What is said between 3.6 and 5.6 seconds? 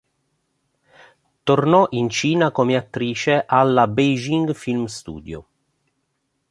alla Beijing Film Studio.